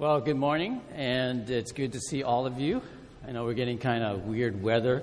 [0.00, 2.80] Well, good morning, and it's good to see all of you.
[3.28, 5.02] I know we're getting kind of weird weather.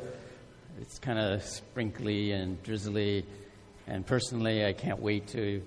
[0.82, 3.24] It's kind of sprinkly and drizzly,
[3.86, 5.62] and personally, I can't wait to,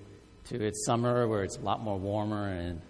[0.49, 2.81] to it's summer where it's a lot more warmer and,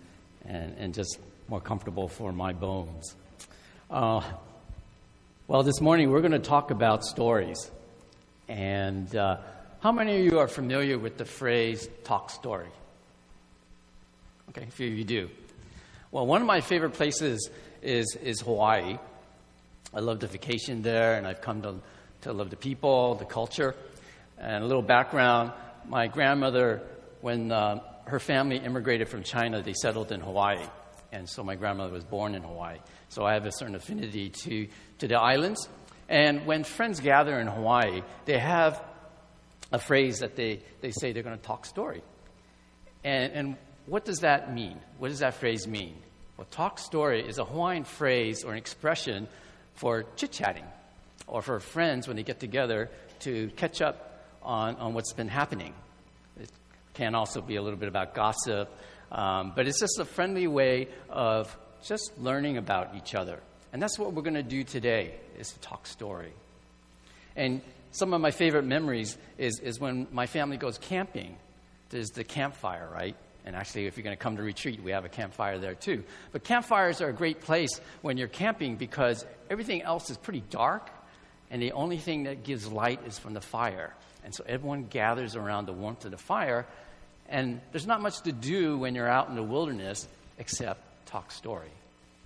[0.43, 3.15] and, and just more comfortable for my bones.
[3.91, 4.23] Uh,
[5.47, 7.69] well, this morning we're going to talk about stories.
[8.47, 9.37] And uh,
[9.81, 12.71] how many of you are familiar with the phrase talk story?
[14.49, 15.29] Okay, a few of you do.
[16.11, 17.49] Well, one of my favorite places
[17.81, 18.97] is, is Hawaii.
[19.93, 21.75] I love the vacation there, and I've come to,
[22.21, 23.75] to love the people, the culture.
[24.37, 25.51] And a little background
[25.87, 26.81] my grandmother,
[27.21, 30.65] when uh, her family immigrated from China, they settled in Hawaii.
[31.11, 32.77] And so my grandmother was born in Hawaii.
[33.09, 34.67] So I have a certain affinity to,
[34.99, 35.67] to the islands.
[36.07, 38.81] And when friends gather in Hawaii, they have
[39.71, 42.01] a phrase that they, they say they're going to talk story.
[43.03, 44.79] And, and what does that mean?
[44.99, 45.95] What does that phrase mean?
[46.41, 49.27] Well, talk story is a Hawaiian phrase or an expression
[49.75, 50.65] for chit chatting
[51.27, 55.75] or for friends when they get together to catch up on, on what's been happening.
[56.39, 56.49] It
[56.95, 58.75] can also be a little bit about gossip,
[59.11, 63.39] um, but it's just a friendly way of just learning about each other.
[63.71, 66.33] And that's what we're going to do today is to talk story.
[67.35, 71.37] And some of my favorite memories is, is when my family goes camping.
[71.91, 73.15] There's the campfire, right?
[73.45, 76.03] And actually, if you're going to come to retreat, we have a campfire there too.
[76.31, 80.89] But campfires are a great place when you're camping because everything else is pretty dark,
[81.49, 83.93] and the only thing that gives light is from the fire.
[84.23, 86.67] And so everyone gathers around the warmth of the fire,
[87.27, 91.71] and there's not much to do when you're out in the wilderness except talk story.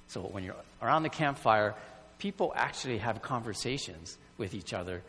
[0.08, 1.76] So when you're around the campfire,
[2.20, 5.02] people actually have conversations with each other,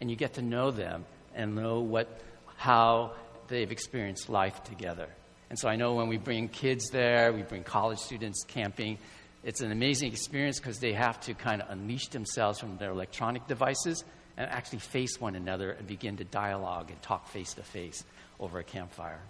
[0.00, 2.08] and you get to know them and know what,
[2.56, 3.12] how
[3.48, 5.08] they've experienced life together.
[5.52, 8.96] And so I know when we bring kids there, we bring college students camping,
[9.44, 13.46] it's an amazing experience because they have to kind of unleash themselves from their electronic
[13.48, 14.02] devices
[14.38, 18.02] and actually face one another and begin to dialogue and talk face to face
[18.40, 19.20] over a campfire.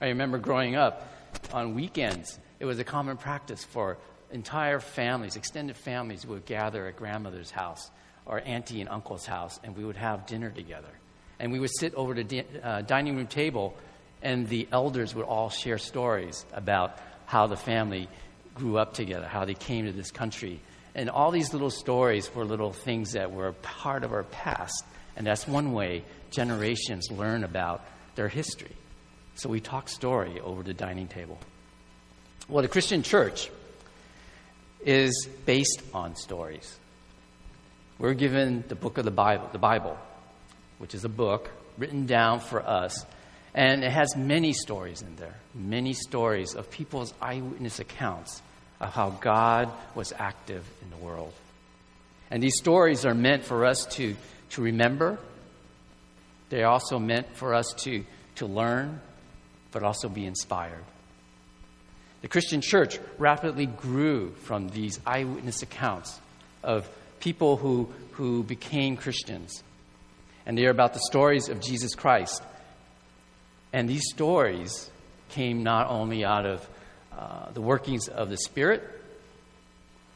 [0.00, 1.06] I remember growing up
[1.52, 3.98] on weekends, it was a common practice for
[4.32, 7.90] entire families, extended families, would gather at grandmother's house
[8.24, 10.88] or auntie and uncle's house, and we would have dinner together.
[11.38, 13.76] And we would sit over the di- uh, dining room table
[14.24, 18.08] and the elders would all share stories about how the family
[18.54, 20.60] grew up together, how they came to this country.
[20.94, 24.84] And all these little stories were little things that were part of our past.
[25.16, 28.74] And that's one way generations learn about their history.
[29.34, 31.38] So we talk story over the dining table.
[32.48, 33.50] Well, the Christian church
[34.84, 36.78] is based on stories.
[37.98, 39.98] We're given the book of the Bible, the Bible,
[40.78, 43.04] which is a book written down for us
[43.54, 48.42] and it has many stories in there, many stories of people's eyewitness accounts
[48.80, 51.32] of how God was active in the world.
[52.30, 54.16] And these stories are meant for us to,
[54.50, 55.18] to remember.
[56.48, 58.04] They're also meant for us to,
[58.36, 59.00] to learn,
[59.70, 60.84] but also be inspired.
[62.22, 66.18] The Christian church rapidly grew from these eyewitness accounts
[66.64, 66.88] of
[67.20, 69.62] people who, who became Christians.
[70.44, 72.42] And they are about the stories of Jesus Christ
[73.74, 74.88] and these stories
[75.30, 76.68] came not only out of
[77.12, 78.88] uh, the workings of the Spirit,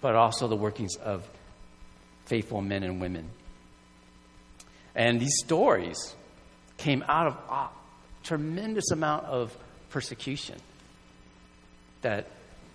[0.01, 1.29] but also the workings of
[2.27, 3.29] faithful men and women.
[4.95, 6.15] And these stories
[6.77, 7.69] came out of a
[8.23, 9.57] tremendous amount of
[9.91, 10.61] persecution.
[12.03, 12.29] That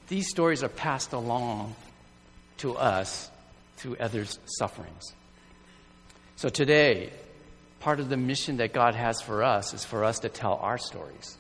[0.10, 1.76] these stories are passed along
[2.58, 3.32] to us
[3.78, 5.14] through others' sufferings.
[6.36, 7.12] So today,
[7.84, 10.78] part of the mission that God has for us is for us to tell our
[10.78, 11.38] stories.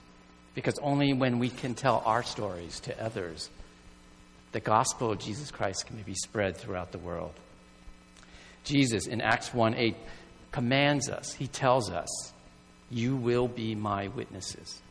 [0.56, 3.50] Because only when we can tell our stories to others,
[4.52, 7.32] the gospel of Jesus Christ can be spread throughout the world.
[8.66, 9.96] Jesus in Acts 1 8
[10.52, 12.34] commands us, he tells us,
[12.92, 14.82] You will be my witnesses.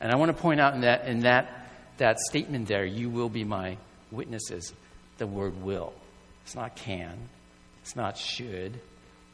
[0.00, 3.28] And I want to point out in that, in that, that statement there, you will
[3.28, 3.78] be my
[4.10, 4.74] witnesses,
[5.18, 5.92] the word will.
[6.44, 7.28] It's not can,
[7.80, 8.80] it's not should,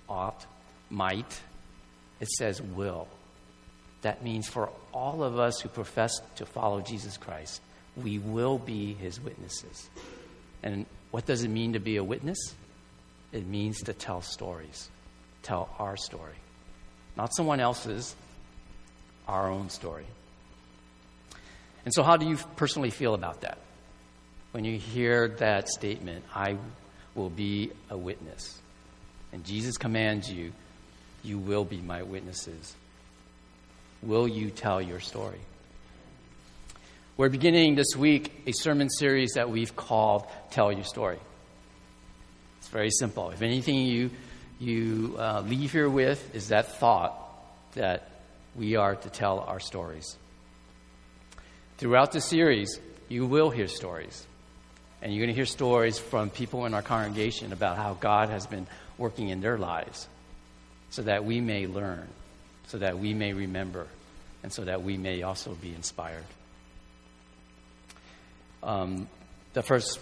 [0.06, 0.46] ought,
[0.94, 1.40] might,
[2.20, 3.08] it says will.
[4.02, 7.60] That means for all of us who profess to follow Jesus Christ,
[7.96, 9.88] we will be his witnesses.
[10.62, 12.38] And what does it mean to be a witness?
[13.32, 14.88] It means to tell stories,
[15.42, 16.36] tell our story,
[17.16, 18.14] not someone else's,
[19.26, 20.06] our own story.
[21.84, 23.58] And so, how do you personally feel about that?
[24.52, 26.56] When you hear that statement, I
[27.14, 28.60] will be a witness,
[29.32, 30.52] and Jesus commands you
[31.24, 32.74] you will be my witnesses.
[34.02, 35.40] Will you tell your story?
[37.16, 41.18] We're beginning this week a sermon series that we've called Tell Your Story.
[42.58, 43.30] It's very simple.
[43.30, 44.10] If anything you,
[44.60, 47.14] you uh, leave here with is that thought
[47.72, 48.10] that
[48.54, 50.16] we are to tell our stories.
[51.78, 52.78] Throughout the series,
[53.08, 54.26] you will hear stories.
[55.00, 58.46] And you're going to hear stories from people in our congregation about how God has
[58.46, 58.66] been
[58.98, 60.08] working in their lives
[60.94, 62.06] so that we may learn,
[62.68, 63.88] so that we may remember,
[64.44, 66.24] and so that we may also be inspired.
[68.62, 69.08] Um,
[69.54, 69.98] the first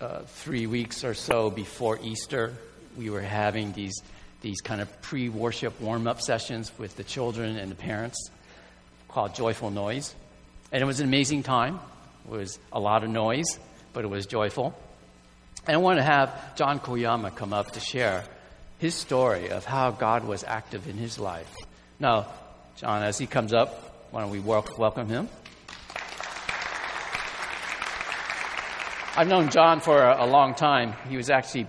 [0.00, 2.54] uh, three weeks or so before Easter,
[2.96, 3.92] we were having these,
[4.40, 8.30] these kind of pre worship warm up sessions with the children and the parents
[9.08, 10.14] called Joyful Noise.
[10.72, 11.78] And it was an amazing time.
[12.24, 13.58] It was a lot of noise,
[13.92, 14.74] but it was joyful.
[15.66, 18.24] And I want to have John Koyama come up to share
[18.82, 21.48] his story of how God was active in his life.
[22.00, 22.26] Now,
[22.74, 25.28] John, as he comes up, why don't we welcome him?
[29.16, 30.94] I've known John for a, a long time.
[31.08, 31.68] He was actually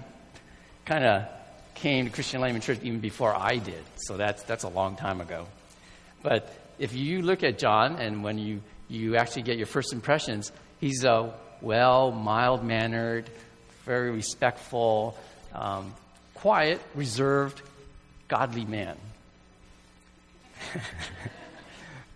[0.86, 1.27] kind of
[1.75, 5.21] came to Christian Layman Church even before I did, so that's that's a long time
[5.21, 5.45] ago.
[6.24, 10.51] But if you look at John and when you you actually get your first impressions,
[10.80, 11.31] he's a
[11.62, 13.30] well, mild mannered,
[13.86, 15.15] very respectful,
[15.54, 15.94] um,
[16.44, 17.62] quiet, reserved,
[18.28, 18.98] godly man.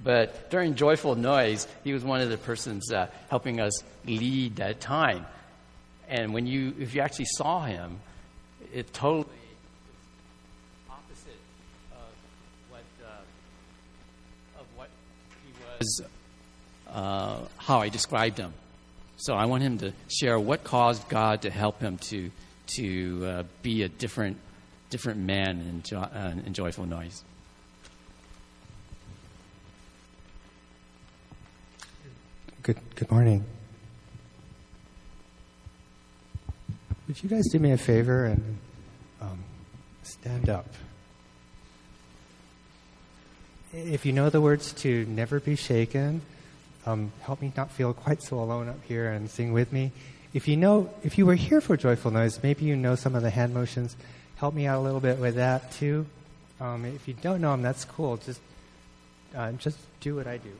[0.03, 4.79] But during Joyful Noise, he was one of the persons uh, helping us lead that
[4.79, 5.25] time.
[6.07, 7.99] And when you, if you actually saw him,
[8.73, 9.33] it totally
[10.89, 11.39] opposite
[11.91, 12.13] of
[12.69, 14.89] what, uh, of what
[15.43, 16.01] he was,
[16.89, 18.53] uh, how I described him.
[19.17, 22.29] So I want him to share what caused God to help him to
[22.75, 24.37] to uh, be a different
[24.89, 27.23] different man in, jo- uh, in joyful noise.
[32.63, 33.45] Good, good morning.
[37.07, 38.57] Would you guys do me a favor and
[39.21, 39.43] um,
[40.03, 40.67] stand up?
[43.73, 46.21] If you know the words to Never Be Shaken,
[46.85, 49.91] um, help me not feel quite so alone up here and sing with me.
[50.33, 53.23] If you know, if you were here for Joyful Noise, maybe you know some of
[53.23, 53.95] the hand motions.
[54.35, 56.05] Help me out a little bit with that too.
[56.59, 58.17] Um, if you don't know them, that's cool.
[58.17, 58.41] Just,
[59.35, 60.51] uh, just do what I do.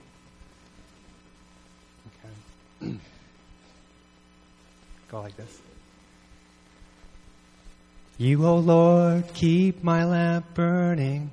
[2.84, 2.94] Okay.
[5.12, 5.62] Go like this.
[8.18, 11.30] You, O oh Lord, keep my lamp burning.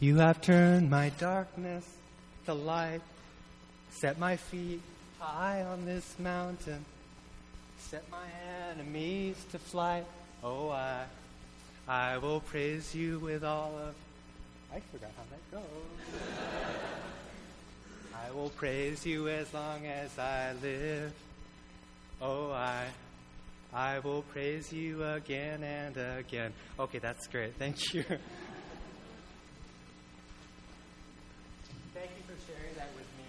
[0.00, 1.86] You have turned my darkness
[2.46, 3.00] to light.
[3.90, 4.80] Set my feet
[5.18, 6.84] high on this mountain.
[7.88, 8.26] Set my
[8.70, 10.04] enemies to flight.
[10.44, 11.04] Oh, I,
[11.88, 13.94] I will praise you with all of.
[14.72, 15.64] I forgot how that goes.
[18.14, 21.12] I will praise you as long as I live.
[22.22, 22.86] Oh, I,
[23.74, 26.52] I will praise you again and again.
[26.78, 27.56] Okay, that's great.
[27.56, 28.18] Thank you for
[32.46, 33.24] sharing that with me.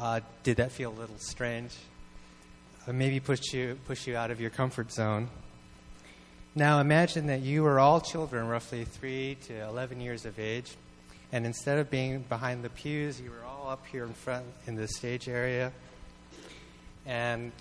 [0.00, 1.76] Uh, did that feel a little strange?
[2.88, 5.28] Uh, maybe push you push you out of your comfort zone.
[6.54, 10.74] Now imagine that you were all children, roughly 3 to 11 years of age,
[11.32, 14.74] and instead of being behind the pews, you were all up here in front in
[14.74, 15.70] the stage area,
[17.04, 17.52] and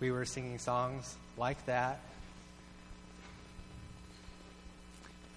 [0.00, 2.00] we were singing songs like that.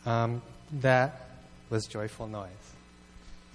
[0.06, 0.42] Um,
[0.82, 1.26] that
[1.70, 2.50] was joyful noise.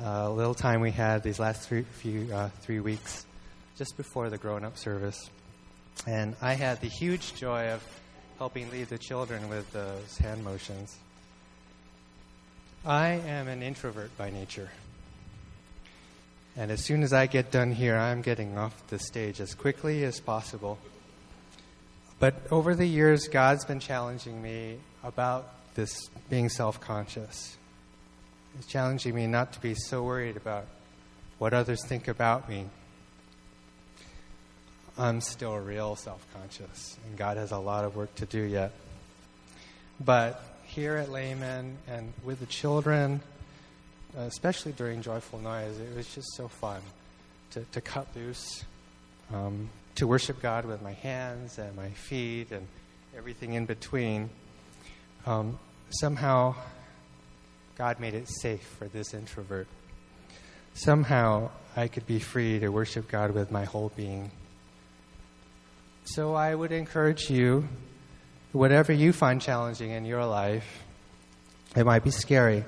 [0.00, 3.26] Uh, a little time we had these last three, few uh, three weeks,
[3.76, 5.28] just before the grown-up service,
[6.06, 7.82] and I had the huge joy of
[8.38, 10.96] helping lead the children with those hand motions.
[12.86, 14.70] I am an introvert by nature.
[16.56, 20.04] And as soon as I get done here, I'm getting off the stage as quickly
[20.04, 20.78] as possible.
[22.20, 27.56] But over the years, God's been challenging me about this being self conscious.
[28.56, 30.66] He's challenging me not to be so worried about
[31.38, 32.66] what others think about me
[35.00, 38.72] I'm still real self conscious, and God has a lot of work to do yet.
[40.00, 43.20] But here at Layman and with the children,
[44.16, 46.80] especially during Joyful Noise, it was just so fun
[47.52, 48.64] to, to cut loose,
[49.32, 52.66] um, to worship God with my hands and my feet and
[53.16, 54.30] everything in between.
[55.26, 56.56] Um, somehow,
[57.78, 59.68] God made it safe for this introvert.
[60.74, 64.32] Somehow, I could be free to worship God with my whole being.
[66.04, 67.68] So I would encourage you,
[68.52, 70.82] whatever you find challenging in your life,
[71.76, 72.64] it might be scary,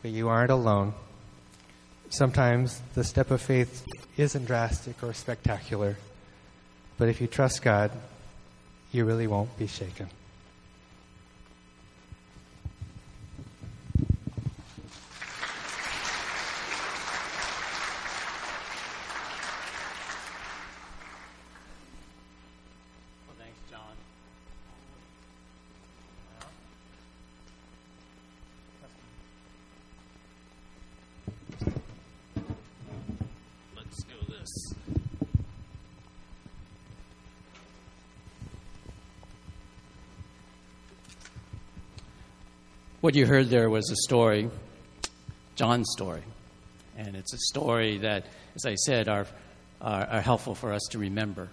[0.00, 0.94] but you aren't alone.
[2.08, 3.84] Sometimes the step of faith
[4.16, 5.96] isn't drastic or spectacular,
[6.96, 7.90] but if you trust God,
[8.92, 10.08] you really won't be shaken.
[23.26, 23.82] Well, thanks, John.
[33.76, 34.74] Let's do this.
[43.06, 44.50] What you heard there was a story,
[45.54, 46.24] John's story.
[46.98, 49.28] And it's a story that, as I said, are,
[49.80, 51.48] are, are helpful for us to remember,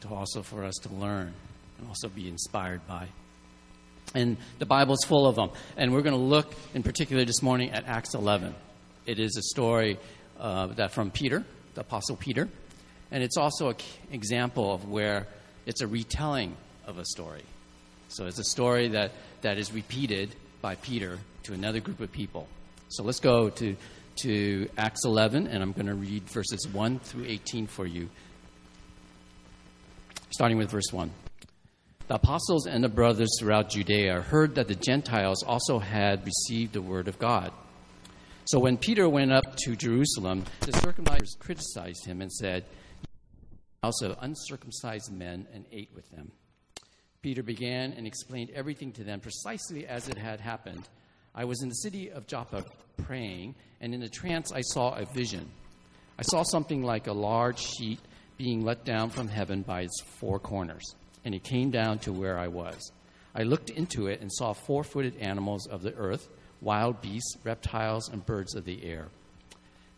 [0.00, 1.34] to also for us to learn,
[1.78, 3.08] and also be inspired by.
[4.14, 5.50] And the Bible's full of them.
[5.76, 8.54] And we're going to look in particular this morning at Acts 11.
[9.04, 9.98] It is a story
[10.40, 11.44] uh, that from Peter,
[11.74, 12.48] the Apostle Peter,
[13.10, 13.76] and it's also an
[14.10, 15.26] example of where
[15.66, 16.56] it's a retelling
[16.86, 17.44] of a story.
[18.08, 20.34] So it's a story that, that is repeated
[20.64, 22.48] by Peter to another group of people.
[22.88, 23.76] So let's go to,
[24.22, 28.08] to Acts 11, and I'm going to read verses 1 through 18 for you,
[30.30, 31.10] starting with verse 1.
[32.08, 36.80] The apostles and the brothers throughout Judea heard that the Gentiles also had received the
[36.80, 37.52] word of God.
[38.46, 42.64] So when Peter went up to Jerusalem, the circumcised criticized him and said,
[43.82, 43.92] of
[44.22, 46.32] uncircumcised men, and ate with them.
[47.24, 50.86] Peter began and explained everything to them precisely as it had happened.
[51.34, 52.66] I was in the city of Joppa
[52.98, 55.48] praying, and in a trance I saw a vision.
[56.18, 57.98] I saw something like a large sheet
[58.36, 60.84] being let down from heaven by its four corners,
[61.24, 62.92] and it came down to where I was.
[63.34, 66.28] I looked into it and saw four footed animals of the earth,
[66.60, 69.06] wild beasts, reptiles, and birds of the air.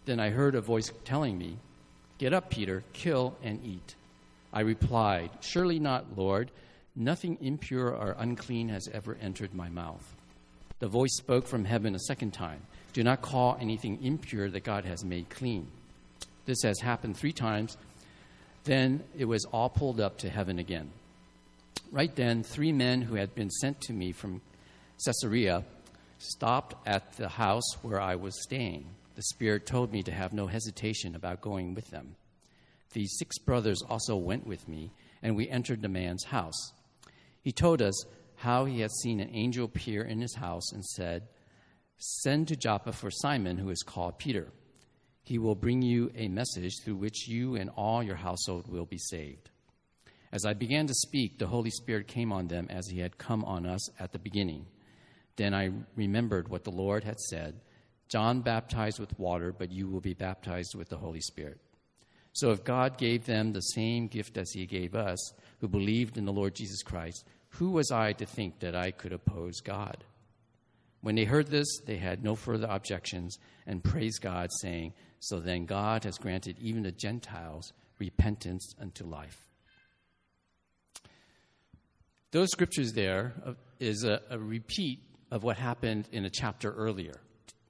[0.05, 1.57] Then I heard a voice telling me,
[2.19, 3.97] Get up, Peter, kill and eat.
[4.53, 6.53] I replied, Surely not, Lord.
[6.97, 10.15] Nothing impure or unclean has ever entered my mouth.
[10.79, 12.63] The voice spoke from heaven a second time
[12.95, 15.69] Do not call anything impure that God has made clean.
[16.47, 17.77] This has happened three times.
[18.65, 20.91] Then it was all pulled up to heaven again.
[21.93, 24.41] Right then, three men who had been sent to me from
[25.05, 25.65] Caesarea
[26.19, 28.87] stopped at the house where I was staying.
[29.15, 32.17] The Spirit told me to have no hesitation about going with them.
[32.93, 34.91] These six brothers also went with me,
[35.23, 36.73] and we entered the man's house.
[37.47, 41.29] He told us how he had seen an angel appear in his house and said,
[41.97, 44.49] Send to Joppa for Simon, who is called Peter.
[45.23, 48.99] He will bring you a message through which you and all your household will be
[48.99, 49.51] saved.
[50.33, 53.45] As I began to speak, the Holy Spirit came on them as he had come
[53.45, 54.67] on us at the beginning.
[55.37, 57.61] Then I remembered what the Lord had said
[58.09, 61.61] John baptized with water, but you will be baptized with the Holy Spirit.
[62.33, 66.25] So if God gave them the same gift as he gave us, who believed in
[66.25, 70.05] the Lord Jesus Christ, who was I to think that I could oppose God?
[71.01, 75.65] When they heard this, they had no further objections and praised God, saying, So then
[75.65, 79.47] God has granted even the Gentiles repentance unto life.
[82.33, 83.35] Those scriptures there
[83.79, 87.21] is a, a repeat of what happened in a chapter earlier.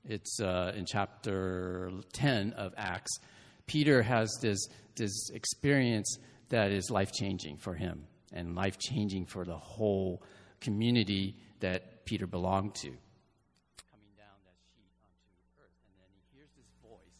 [0.05, 3.19] It's uh, in chapter 10 of Acts.
[3.67, 9.45] Peter has this, this experience that is life changing for him and life changing for
[9.45, 10.23] the whole
[10.61, 12.89] community that Peter belonged to.
[12.89, 17.17] Coming down that sheet onto earth, and then he hears this voice,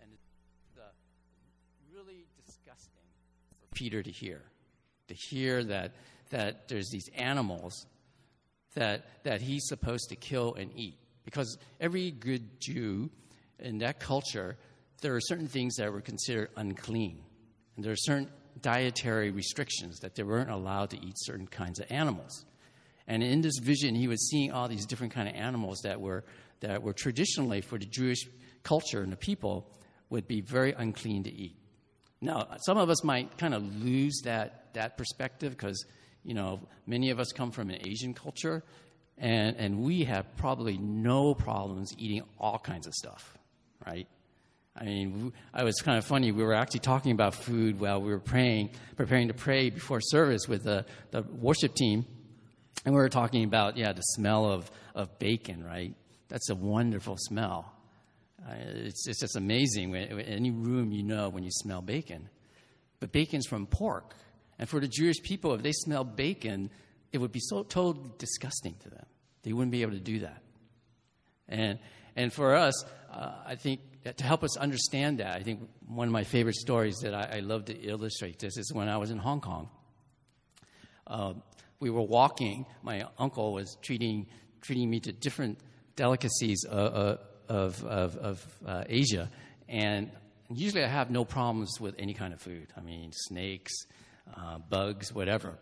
[0.00, 3.04] and it's the really disgusting
[3.60, 4.42] for Peter to hear.
[5.08, 5.92] To hear that,
[6.30, 7.86] that there's these animals
[8.74, 10.98] that, that he's supposed to kill and eat.
[11.24, 13.10] Because every good Jew
[13.58, 14.56] in that culture,
[15.02, 17.22] there are certain things that were considered unclean.
[17.76, 18.28] And there are certain
[18.60, 22.44] dietary restrictions that they weren't allowed to eat certain kinds of animals.
[23.06, 26.24] And in this vision, he was seeing all these different kind of animals that were,
[26.60, 28.28] that were traditionally for the Jewish
[28.62, 29.66] culture and the people
[30.10, 31.56] would be very unclean to eat.
[32.20, 35.84] Now, some of us might kind of lose that, that perspective because,
[36.22, 38.62] you know, many of us come from an Asian culture
[39.18, 43.36] and, and we have probably no problems eating all kinds of stuff,
[43.86, 44.06] right?
[44.74, 46.32] I mean, I was kind of funny.
[46.32, 50.48] We were actually talking about food while we were praying, preparing to pray before service
[50.48, 52.06] with the, the worship team.
[52.84, 55.94] And we were talking about, yeah, the smell of, of bacon, right?
[56.28, 57.70] That's a wonderful smell.
[58.44, 59.94] Uh, it's, it's just amazing.
[59.94, 62.30] In any room, you know when you smell bacon.
[62.98, 64.14] But bacon's from pork.
[64.58, 66.70] And for the Jewish people, if they smell bacon,
[67.12, 69.04] it would be so totally disgusting to them.
[69.42, 70.42] They wouldn't be able to do that.
[71.48, 71.78] And,
[72.16, 76.12] and for us, uh, I think to help us understand that, I think one of
[76.12, 79.18] my favorite stories that I, I love to illustrate this is when I was in
[79.18, 79.68] Hong Kong.
[81.06, 81.34] Uh,
[81.78, 82.66] we were walking.
[82.82, 84.26] My uncle was treating
[84.60, 85.58] treating me to different
[85.96, 87.18] delicacies of
[87.48, 89.30] of, of, of uh, Asia,
[89.68, 90.10] and
[90.48, 92.68] usually I have no problems with any kind of food.
[92.76, 93.72] I mean, snakes,
[94.36, 95.58] uh, bugs, whatever.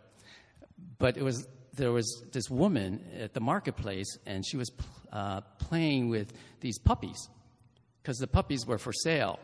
[0.98, 4.70] But it was there was this woman at the marketplace, and she was
[5.12, 7.28] uh, playing with these puppies
[8.02, 9.38] because the puppies were for sale.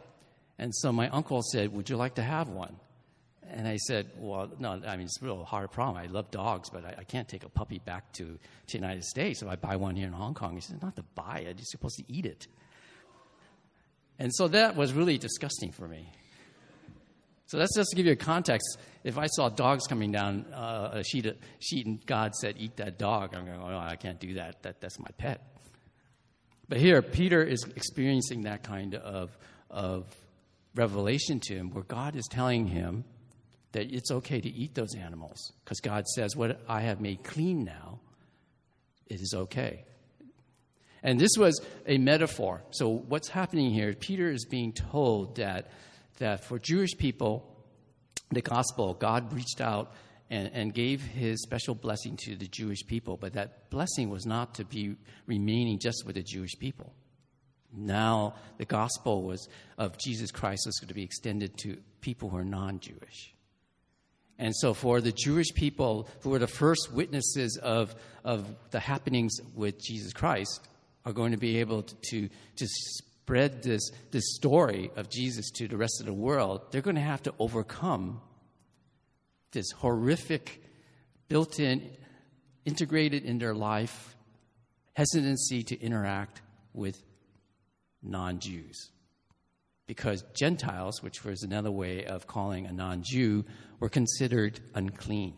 [0.58, 2.76] And so my uncle said, Would you like to have one?
[3.48, 5.96] And I said, Well, no, I mean, it's a real hard problem.
[5.96, 9.04] I love dogs, but I, I can't take a puppy back to, to the United
[9.04, 10.54] States if I buy one here in Hong Kong.
[10.54, 12.46] He said, Not to buy it, you're supposed to eat it.
[14.18, 16.10] And so that was really disgusting for me.
[17.48, 18.78] So that's just to give you a context.
[19.04, 22.76] If I saw dogs coming down uh, a sheet, of, sheet and God said, Eat
[22.78, 24.62] that dog, I'm going, Oh, no, I can't do that.
[24.62, 24.80] that.
[24.80, 25.55] That's my pet.
[26.68, 29.36] But here, Peter is experiencing that kind of,
[29.70, 30.04] of
[30.74, 33.04] revelation to him where God is telling him
[33.72, 37.64] that it's okay to eat those animals because God says, What I have made clean
[37.64, 38.00] now,
[39.06, 39.84] it is okay.
[41.02, 42.62] And this was a metaphor.
[42.70, 43.92] So, what's happening here?
[43.92, 45.70] Peter is being told that,
[46.18, 47.56] that for Jewish people,
[48.30, 49.92] the gospel, God reached out
[50.30, 54.54] and, and gave his special blessing to the Jewish people, but that blessing was not
[54.56, 56.92] to be remaining just with the Jewish people.
[57.72, 62.38] Now, the gospel was of Jesus Christ was going to be extended to people who
[62.38, 63.34] are non Jewish.
[64.38, 69.40] And so, for the Jewish people who were the first witnesses of, of the happenings
[69.54, 70.60] with Jesus Christ,
[71.06, 75.68] are going to be able to, to, to spread this, this story of Jesus to
[75.68, 76.62] the rest of the world.
[76.70, 78.20] They're going to have to overcome
[79.52, 80.62] this horrific,
[81.28, 81.90] built in,
[82.64, 84.16] integrated in their life
[84.94, 87.02] hesitancy to interact with
[88.02, 88.90] non Jews.
[89.86, 93.44] Because Gentiles, which was another way of calling a non Jew,
[93.78, 95.34] were considered unclean.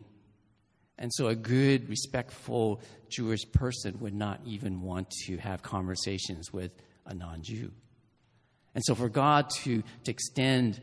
[0.99, 6.73] And so a good, respectful Jewish person would not even want to have conversations with
[7.07, 7.71] a non Jew.
[8.75, 10.81] And so for God to, to extend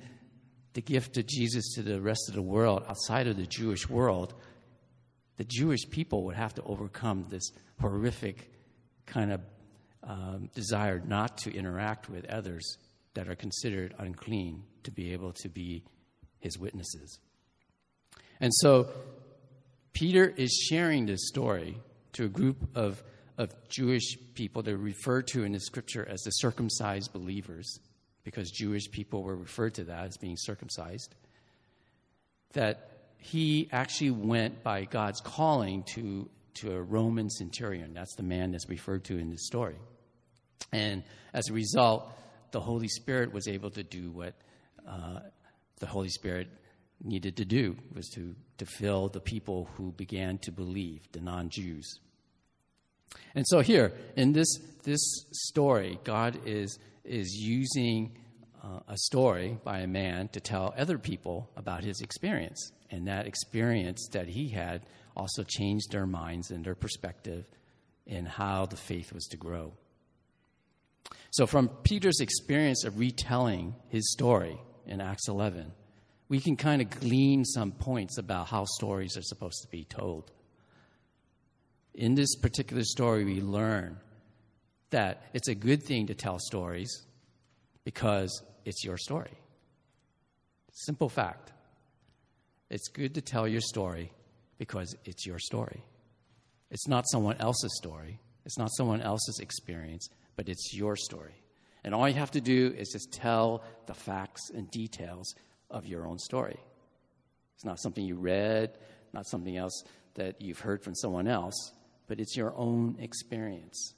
[0.76, 4.34] the gift of Jesus to the rest of the world outside of the Jewish world,
[5.38, 8.52] the Jewish people would have to overcome this horrific
[9.06, 9.42] kind of
[10.04, 12.78] um, desire not to interact with others
[13.14, 15.82] that are considered unclean to be able to be
[16.40, 17.20] his witnesses.
[18.42, 18.90] And so
[19.94, 21.78] Peter is sharing this story
[22.14, 23.02] to a group of,
[23.38, 27.80] of Jewish people that are referred to in the scripture as the circumcised believers
[28.26, 31.16] because Jewish people were referred to that as being circumcised,
[32.54, 37.94] that he actually went by God's calling to, to a Roman centurion.
[37.94, 39.78] That's the man that's referred to in this story.
[40.74, 42.12] And as a result,
[42.52, 44.34] the Holy Spirit was able to do what
[44.88, 45.20] uh,
[45.80, 46.50] the Holy Spirit
[47.04, 51.50] needed to do, was to, to fill the people who began to believe, the non
[51.50, 52.00] Jews.
[53.36, 54.48] And so here, in this,
[54.84, 58.18] this story, God is is using
[58.64, 62.72] uh, a story by a man to tell other people about his experience.
[62.90, 67.46] And that experience that he had also changed their minds and their perspective
[68.06, 69.74] in how the faith was to grow.
[71.32, 75.72] So, from Peter's experience of retelling his story in Acts 11,
[76.30, 80.32] we can kind of glean some points about how stories are supposed to be told.
[81.94, 83.98] In this particular story, we learn
[84.96, 86.90] that it's a good thing to tell stories
[87.84, 89.38] because it's your story.
[90.72, 91.52] Simple fact.
[92.70, 94.14] It's good to tell your story
[94.58, 95.84] because it's your story.
[96.72, 101.36] It's not someone else's story, it's not someone else's experience, but it's your story.
[101.84, 105.36] And all you have to do is just tell the facts and details
[105.70, 106.60] of your own story.
[107.56, 108.78] It's not something you read,
[109.12, 111.74] not something else that you've heard from someone else,
[112.08, 113.94] but it's your own experience.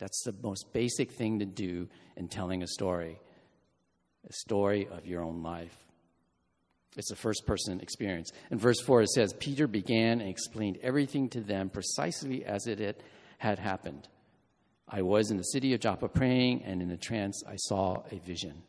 [0.00, 3.20] That's the most basic thing to do in telling a story
[4.28, 5.74] a story of your own life.
[6.96, 8.30] It's a first person experience.
[8.50, 13.02] In verse 4, it says, Peter began and explained everything to them precisely as it
[13.38, 14.08] had happened.
[14.88, 18.18] I was in the city of Joppa praying, and in a trance I saw a
[18.18, 18.62] vision.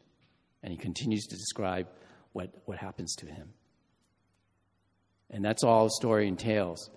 [0.62, 1.88] And he continues to describe
[2.34, 3.50] what, what happens to him.
[5.32, 6.92] And that's all story entails.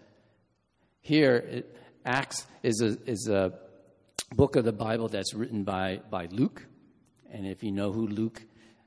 [1.01, 3.55] Here, it, Acts is a, is a
[4.35, 6.66] book of the Bible that's written by, by Luke.
[7.31, 8.42] And if you know who Luke,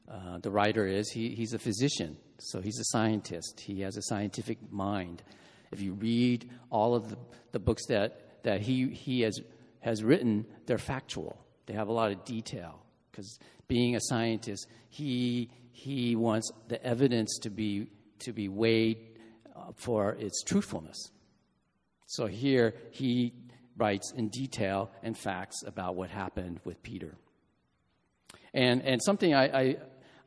[0.09, 2.17] uh, the writer, is, he, he's a physician.
[2.39, 3.59] So he's a scientist.
[3.59, 5.23] He has a scientific mind.
[5.71, 7.17] If you read all of the,
[7.51, 9.39] the books that, that he, he has,
[9.79, 11.37] has written, they're factual.
[11.65, 12.79] They have a lot of detail
[13.11, 17.87] because being a scientist, he, he wants the evidence to be,
[18.19, 19.19] to be weighed
[19.55, 21.11] uh, for its truthfulness.
[22.05, 23.33] So here he
[23.77, 27.15] writes in detail and facts about what happened with Peter.
[28.53, 29.77] And, and something I,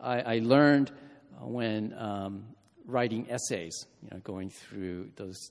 [0.00, 0.92] I, I learned
[1.40, 2.44] when um,
[2.86, 5.50] writing essays, you know, going through those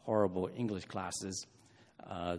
[0.00, 1.46] horrible English classes,
[2.08, 2.36] uh,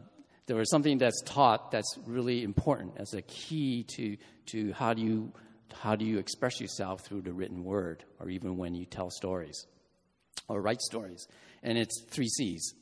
[0.48, 5.02] there was something that's taught that's really important as a key to, to how, do
[5.02, 5.32] you,
[5.74, 9.66] how do you express yourself through the written word or even when you tell stories
[10.48, 11.28] or write stories.
[11.64, 12.74] And it's three C's.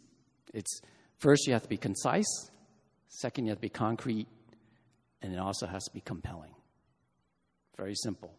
[0.53, 0.81] It's
[1.19, 2.49] first, you have to be concise,
[3.07, 4.27] second, you have to be concrete,
[5.21, 6.53] and it also has to be compelling.
[7.77, 8.33] Very simple.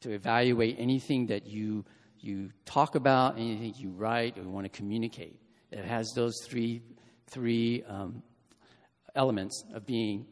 [0.00, 1.84] To evaluate anything that you,
[2.20, 5.40] you talk about, anything you write, or you want to communicate,
[5.70, 6.82] it has those three,
[7.28, 8.22] three um,
[9.14, 10.26] elements of being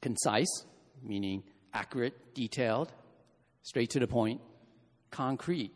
[0.00, 0.64] concise,
[1.02, 2.92] meaning accurate, detailed,
[3.62, 4.40] straight to the point,
[5.10, 5.72] concrete,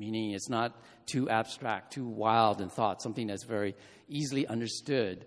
[0.00, 3.76] meaning it's not too abstract, too wild in thought, something that's very
[4.08, 5.26] easily understood.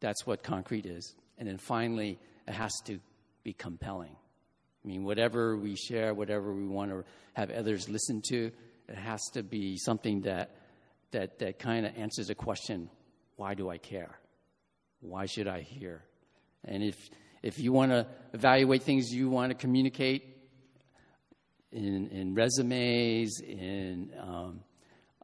[0.00, 1.14] That's what concrete is.
[1.38, 3.00] And then finally, it has to
[3.44, 4.14] be compelling.
[4.84, 8.52] I mean, whatever we share, whatever we want to have others listen to,
[8.88, 10.54] it has to be something that,
[11.12, 12.90] that, that kind of answers the question
[13.36, 14.18] why do I care?
[15.00, 16.04] Why should I hear?
[16.64, 16.96] And if,
[17.42, 20.33] if you want to evaluate things you want to communicate
[21.74, 24.60] in, in resumes, in um,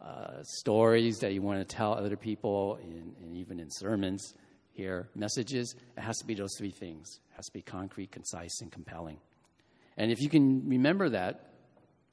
[0.01, 4.35] uh, stories that you want to tell other people, in, and even in sermons
[4.73, 7.21] here, messages, it has to be those three things.
[7.31, 9.19] It has to be concrete, concise, and compelling.
[9.97, 11.53] And if you can remember that,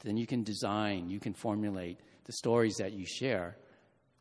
[0.03, 3.57] then you can design, you can formulate the stories that you share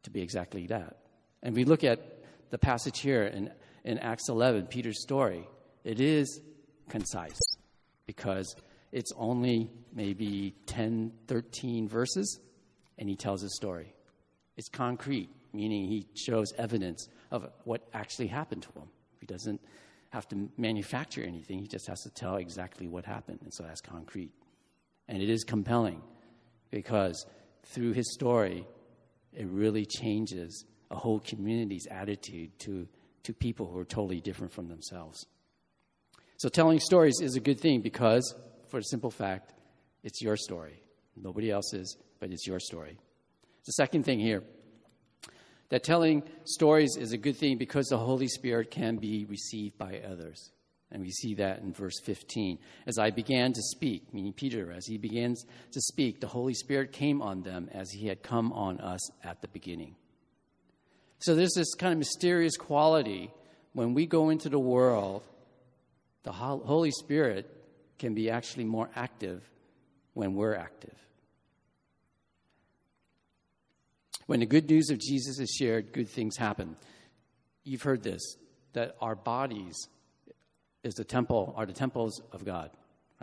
[0.05, 0.97] to be exactly that.
[1.43, 3.51] And we look at the passage here in,
[3.85, 5.47] in Acts 11, Peter's story.
[5.85, 6.41] It is
[6.89, 7.39] concise
[8.07, 8.55] because
[8.97, 12.41] it's only maybe 10, 13 verses,
[12.97, 13.95] and he tells a story.
[14.57, 18.89] It's concrete, meaning he shows evidence of what actually happened to him.
[19.21, 19.61] He doesn't
[20.09, 23.83] have to manufacture anything, he just has to tell exactly what happened, and so that's
[23.83, 24.31] concrete.
[25.09, 26.01] And it is compelling
[26.71, 27.27] because
[27.67, 28.67] through his story,
[29.35, 32.89] it really changes a whole community's attitude to,
[33.25, 35.27] to people who are totally different from themselves.
[36.39, 38.35] So, telling stories is a good thing because,
[38.77, 39.55] for the simple fact,
[40.05, 40.83] it's your story.
[41.17, 42.99] Nobody else's, but it's your story.
[43.65, 44.43] The second thing here
[45.71, 50.03] that telling stories is a good thing because the Holy Spirit can be received by
[50.07, 50.51] others.
[50.93, 52.59] And we see that in verse 15.
[52.87, 56.93] As I began to speak, meaning Peter, as he begins to speak, the Holy Spirit
[56.93, 59.97] came on them as he had come on us at the beginning.
[61.21, 63.33] So there's this kind of mysterious quality
[63.73, 65.23] when we go into the world,
[66.25, 67.56] the Holy Spirit
[67.99, 69.43] can be actually more active
[70.15, 70.95] when we're active.
[74.27, 76.77] When the good news of Jesus is shared, good things happen.
[77.65, 78.23] You've heard this
[78.73, 79.89] that our bodies
[80.83, 82.71] is the temple are the temples of God,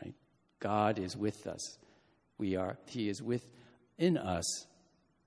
[0.02, 0.14] right?
[0.60, 1.78] God is with us.
[2.38, 4.66] We are he is within us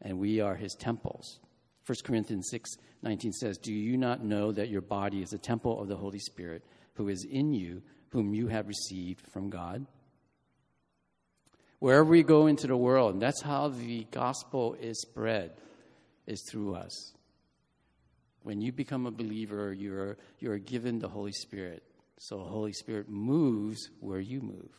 [0.02, 1.40] and we are his temples.
[1.86, 2.70] 1 Corinthians 6
[3.02, 6.18] 19 says, Do you not know that your body is a temple of the Holy
[6.18, 9.86] Spirit who is in you, whom you have received from God?
[11.78, 15.52] Wherever we go into the world, and that's how the gospel is spread,
[16.26, 17.12] is through us.
[18.42, 21.82] When you become a believer, you're, you're given the Holy Spirit.
[22.18, 24.70] So the Holy Spirit moves where you move.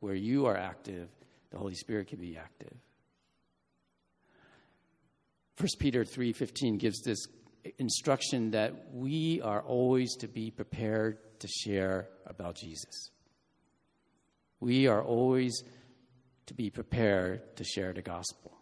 [0.00, 1.08] Where you are active,
[1.50, 2.74] the Holy Spirit can be active.
[5.58, 7.26] 1 Peter 3:15 gives this
[7.78, 13.10] instruction that we are always to be prepared to share about Jesus.
[14.58, 15.62] We are always
[16.46, 18.56] to be prepared to share the gospel.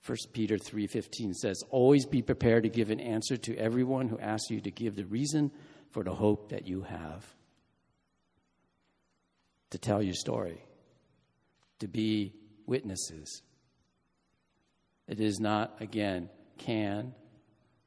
[0.00, 4.50] 1 Peter 3:15 says, "Always be prepared to give an answer to everyone who asks
[4.50, 5.50] you to give the reason
[5.90, 7.34] for the hope that you have."
[9.70, 10.64] To tell your story,
[11.80, 12.32] to be
[12.66, 13.42] witnesses
[15.08, 16.28] it is not, again,
[16.58, 17.14] can,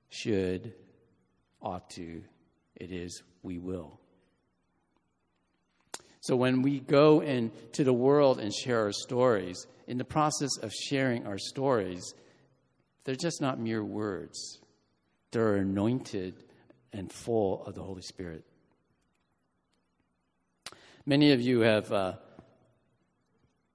[0.09, 0.73] should,
[1.61, 2.23] ought to.
[2.79, 3.99] It is, we will.
[6.21, 10.71] So when we go into the world and share our stories, in the process of
[10.71, 12.13] sharing our stories,
[13.03, 14.59] they're just not mere words.
[15.31, 16.43] They're anointed
[16.93, 18.43] and full of the Holy Spirit.
[21.05, 22.13] Many of you have uh,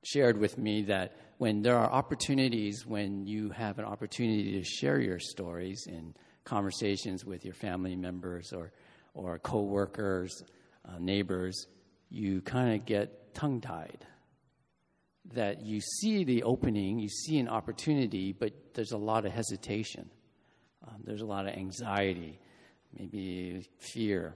[0.05, 5.01] shared with me that when there are opportunities, when you have an opportunity to share
[5.01, 6.15] your stories in
[6.45, 8.71] conversations with your family members or,
[9.15, 10.43] or coworkers,
[10.87, 11.67] uh, neighbors,
[12.11, 14.07] you kind of get tongue tied.
[15.33, 20.11] That you see the opening, you see an opportunity, but there's a lot of hesitation.
[20.87, 22.39] Um, there's a lot of anxiety,
[22.99, 24.35] maybe fear,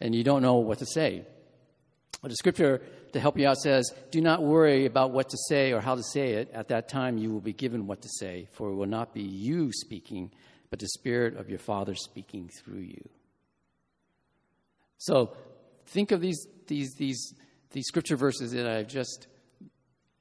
[0.00, 1.24] and you don't know what to say.
[2.22, 2.82] But the scripture
[3.12, 6.02] to help you out says, Do not worry about what to say or how to
[6.02, 6.50] say it.
[6.52, 9.22] At that time, you will be given what to say, for it will not be
[9.22, 10.32] you speaking,
[10.70, 13.08] but the Spirit of your Father speaking through you.
[15.00, 15.32] So
[15.86, 17.34] think of these, these, these,
[17.70, 19.28] these scripture verses that I've just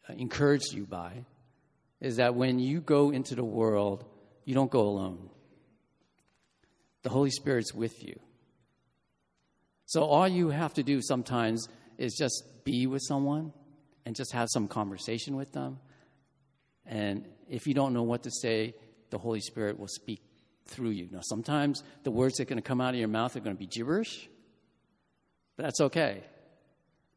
[0.10, 1.26] uh, encouraged you by
[2.00, 4.06] is that when you go into the world,
[4.46, 5.30] you don't go alone.
[7.04, 8.18] The Holy Spirit's with you.
[9.86, 13.52] So all you have to do sometimes is just be with someone
[14.06, 15.80] and just have some conversation with them.
[16.86, 18.76] And if you don't know what to say,
[19.10, 20.22] the Holy Spirit will speak
[20.68, 21.10] through you.
[21.12, 23.58] Now, sometimes the words that are going to come out of your mouth are going
[23.58, 24.30] to be gibberish,
[25.60, 26.24] but that's okay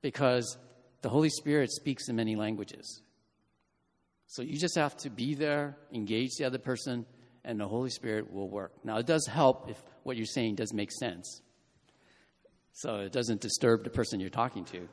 [0.01, 0.59] because
[1.03, 3.01] the Holy Spirit speaks in many languages.
[4.27, 7.07] So you just have to be there, engage the other person,
[7.45, 8.73] and the Holy Spirit will work.
[8.83, 11.41] Now, it does help if what you're saying does make sense.
[12.73, 14.89] So it doesn't disturb the person you're talking to.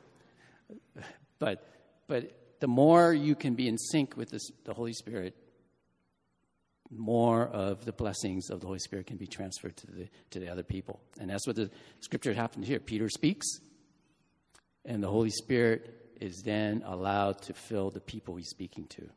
[1.40, 1.66] But,
[2.06, 5.34] but the more you can be in sync with this, the Holy Spirit,
[6.90, 10.48] more of the blessings of the Holy Spirit can be transferred to the, to the
[10.48, 11.00] other people.
[11.20, 12.80] And that's what the scripture happened here.
[12.80, 13.46] Peter speaks,
[14.84, 19.08] and the Holy Spirit is then allowed to fill the people he's speaking to.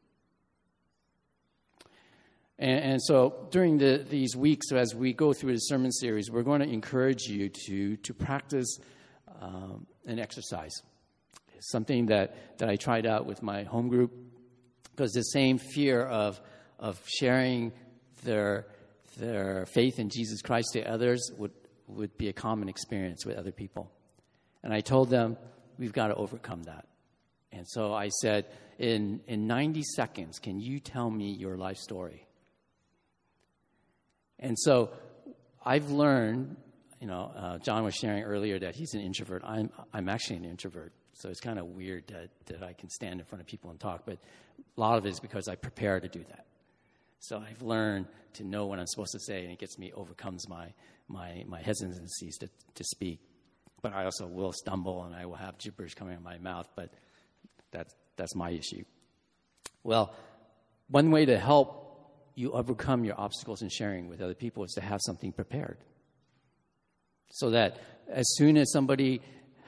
[2.60, 6.44] And, and so during the, these weeks, as we go through the sermon series, we're
[6.44, 8.78] going to encourage you to, to practice
[9.42, 10.74] um, an exercise.
[11.60, 14.14] Something that, that I tried out with my home group,
[14.96, 16.40] because the same fear of,
[16.84, 17.72] of sharing
[18.26, 18.68] their,
[19.18, 21.54] their faith in Jesus Christ to others would,
[21.88, 23.90] would be a common experience with other people.
[24.64, 25.38] And I told them,
[25.80, 26.86] we've got to overcome that.
[27.54, 28.48] And so I said,
[28.80, 32.28] in, in 90 seconds, can you tell me your life story?
[34.40, 34.92] And so
[35.64, 36.58] I've learned,
[37.00, 39.42] you know, uh, John was sharing earlier that he's an introvert.
[39.46, 40.92] I'm, I'm actually an introvert.
[41.14, 43.80] So it's kind of weird that, that I can stand in front of people and
[43.80, 44.18] talk, but
[44.76, 46.46] a lot of it is because I prepare to do that.
[47.24, 50.50] So I've learned to know what I'm supposed to say, and it gets me, overcomes
[50.50, 50.74] my,
[51.08, 53.22] my, my hesitancies to, to speak.
[53.82, 56.68] But I also will stumble and I will have gibberish coming out of my mouth,
[56.76, 56.90] but
[57.72, 58.84] that's, that's my issue.
[59.86, 60.14] Well,
[60.90, 64.82] one way to help you overcome your obstacles in sharing with other people is to
[64.82, 65.78] have something prepared.
[67.32, 67.78] So that
[68.10, 69.22] as soon as somebody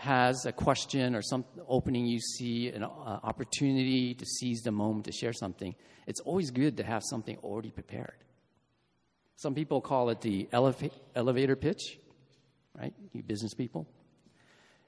[0.06, 2.88] has a question or some opening you see, an uh,
[3.24, 5.74] opportunity to seize the moment to share something,
[6.06, 8.18] it's always good to have something already prepared.
[9.36, 11.98] Some people call it the eleva- elevator pitch,
[12.80, 12.94] right?
[13.14, 13.88] You business people.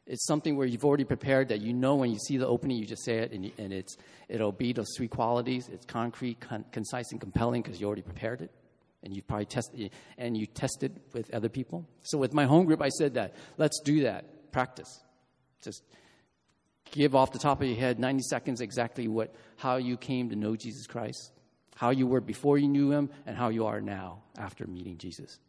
[0.05, 2.85] It's something where you've already prepared that you know when you see the opening, you
[2.85, 3.97] just say it, and, you, and it's,
[4.29, 5.67] it'll be those three qualities.
[5.67, 8.51] It's concrete, con- concise, and compelling because you already prepared it.
[9.03, 11.87] And you've probably tested and you tested with other people.
[12.03, 13.35] So with my home group, I said that.
[13.57, 14.51] Let's do that.
[14.51, 15.01] Practice.
[15.67, 15.83] Just
[16.91, 20.35] give off the top of your head 90 seconds exactly what how you came to
[20.37, 21.33] know Jesus Christ,
[21.75, 25.39] how you were before you knew him, and how you are now after meeting Jesus.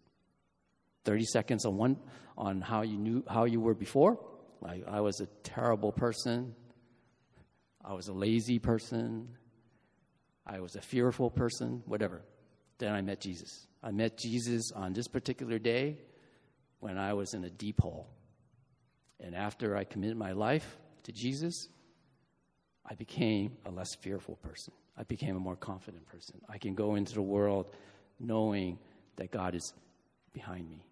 [1.05, 1.97] 30 seconds on one
[2.37, 4.19] on how you knew how you were before
[4.61, 6.55] like, I was a terrible person.
[7.85, 9.29] I was a lazy person.
[10.47, 12.23] I was a fearful person, whatever.
[12.79, 13.67] Then I met Jesus.
[13.83, 15.99] I met Jesus on this particular day
[16.81, 18.09] when I was in a deep hole.
[19.21, 21.69] And after I committed my life to Jesus,
[22.87, 24.73] I became a less fearful person.
[24.97, 26.41] I became a more confident person.
[26.49, 27.67] I can go into the world
[28.19, 28.79] knowing
[29.17, 29.73] that God is
[30.33, 30.85] behind me.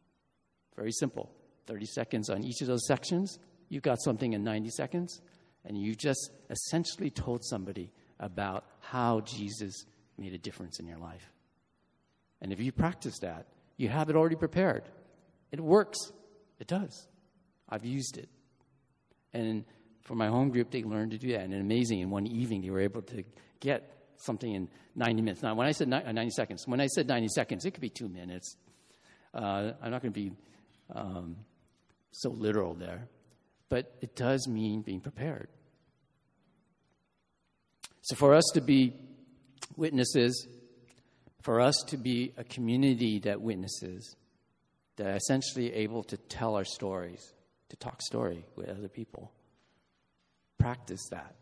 [0.77, 1.31] Very simple.
[1.67, 5.21] 30 seconds on each of those sections, you got something in 90 seconds,
[5.65, 9.85] and you just essentially told somebody about how Jesus
[10.17, 11.33] made a difference in your life.
[12.41, 14.85] And if you practice that, you have it already prepared.
[15.51, 15.99] It works.
[16.61, 17.09] It does.
[17.69, 18.29] I've used it.
[19.33, 19.65] And
[20.03, 21.43] for my home group, they learned to do that.
[21.43, 23.25] And amazing, in one evening, they were able to
[23.61, 25.43] get something in 90 minutes.
[25.43, 27.91] Now, when I said 90 uh, seconds, when I said 90 seconds, it could be
[27.91, 28.57] two minutes.
[29.35, 30.33] Uh, I'm not going to be
[30.95, 31.37] um,
[32.13, 33.09] so literal there
[33.69, 35.49] but it does mean being prepared.
[38.03, 38.95] So, for us to be
[39.77, 40.47] witnesses,
[41.43, 44.17] for us to be a community that witnesses,
[44.97, 47.35] that are essentially able to tell our stories,
[47.69, 49.33] to talk story with other people,
[50.59, 51.35] practice that.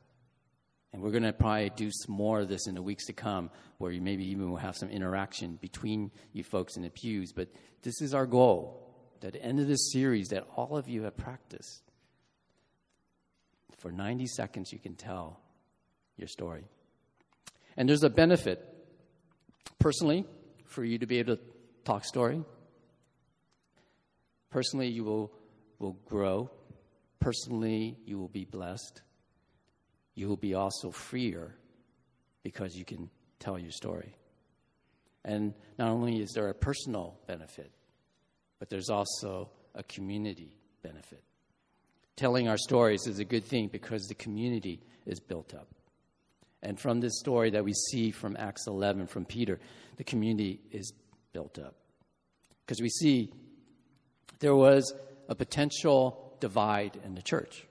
[0.93, 3.51] And we're going to probably do some more of this in the weeks to come,
[3.79, 7.33] where you maybe even will have some interaction between you folks in the pews.
[7.33, 7.49] But
[7.83, 8.85] this is our goal
[9.23, 11.83] at the end of this series that all of you have practiced.
[13.79, 15.41] For 90 seconds, you can tell
[16.17, 16.65] your story.
[17.77, 18.63] And there's a benefit,
[19.79, 20.27] personally,
[20.67, 21.43] for you to be able to
[21.85, 22.43] talk story.
[24.51, 25.33] Personally, you will,
[25.79, 26.51] will grow.
[27.21, 29.03] Personally, you will be blessed.
[30.15, 31.55] You will be also freer
[32.43, 34.15] because you can tell your story.
[35.25, 37.71] And not only is there a personal benefit,
[38.59, 41.23] but there's also a community benefit.
[42.17, 45.69] Telling our stories is a good thing because the community is built up.
[46.63, 49.59] And from this story that we see from Acts 11 from Peter,
[49.97, 50.93] the community is
[51.33, 51.75] built up.
[52.65, 53.31] Because we see
[54.39, 54.95] there was
[55.29, 57.67] a potential divide in the church,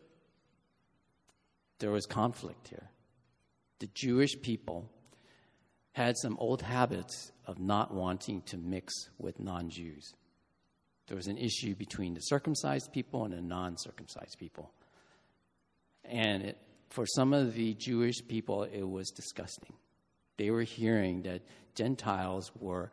[1.80, 2.90] there was conflict here.
[3.80, 4.90] The Jewish people
[5.94, 10.14] had some old habits of not wanting to mix with non Jews.
[11.08, 14.72] There was an issue between the circumcised people and the non circumcised people.
[16.06, 16.58] And it,
[16.90, 19.74] for some of the Jewish people, it was disgusting.
[20.38, 21.42] They were hearing that
[21.76, 22.92] Gentiles were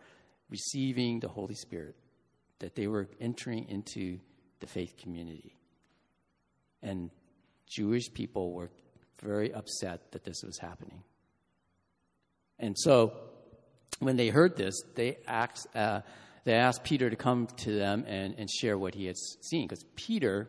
[0.50, 1.96] receiving the Holy Spirit,
[2.58, 4.18] that they were entering into
[4.60, 5.56] the faith community.
[6.82, 7.10] And
[7.66, 8.70] Jewish people were
[9.22, 11.02] very upset that this was happening.
[12.58, 13.12] And so
[13.98, 16.00] when they heard this, they asked, uh,
[16.44, 19.66] they asked Peter to come to them and, and share what he had seen.
[19.66, 20.48] Because Peter,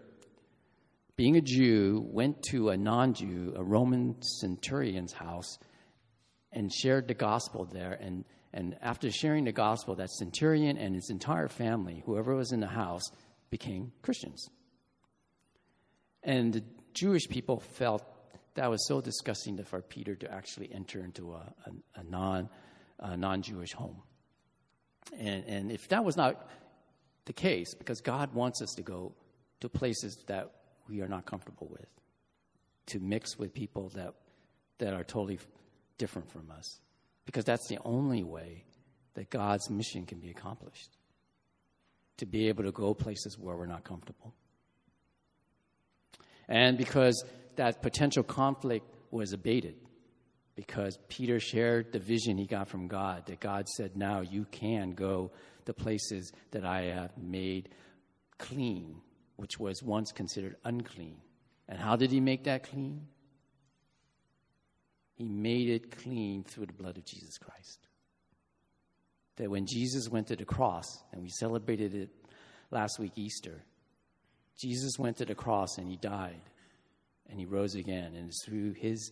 [1.15, 5.57] being a Jew, went to a non Jew, a Roman centurion's house,
[6.51, 7.93] and shared the gospel there.
[7.93, 12.59] And, and after sharing the gospel, that centurion and his entire family, whoever was in
[12.59, 13.03] the house,
[13.51, 14.49] became Christians.
[16.23, 18.03] And the Jewish people felt
[18.55, 22.49] that was so disgusting for Peter to actually enter into a, a, a non
[23.01, 24.01] a non-Jewish home.
[25.17, 26.49] And, and if that was not
[27.25, 29.13] the case, because God wants us to go
[29.59, 30.51] to places that
[30.87, 31.87] we are not comfortable with,
[32.87, 34.13] to mix with people that,
[34.77, 35.39] that are totally
[35.97, 36.79] different from us,
[37.25, 38.65] because that's the only way
[39.15, 40.91] that God's mission can be accomplished,
[42.17, 44.33] to be able to go places where we're not comfortable.
[46.47, 47.23] And because
[47.55, 49.75] that potential conflict was abated,
[50.55, 54.91] because Peter shared the vision he got from God that God said, Now you can
[54.91, 55.31] go
[55.65, 57.69] the places that I have made
[58.37, 59.01] clean,
[59.37, 61.17] which was once considered unclean.
[61.69, 63.07] And how did he make that clean?
[65.15, 67.87] He made it clean through the blood of Jesus Christ.
[69.37, 72.09] That when Jesus went to the cross, and we celebrated it
[72.69, 73.63] last week, Easter,
[74.57, 76.41] Jesus went to the cross and he died
[77.29, 78.15] and he rose again.
[78.15, 79.11] And through his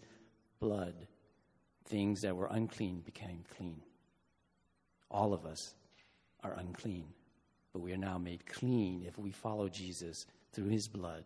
[0.59, 0.93] blood
[1.87, 3.81] things that were unclean became clean.
[5.09, 5.73] All of us
[6.43, 7.07] are unclean,
[7.73, 11.23] but we are now made clean if we follow Jesus through his blood.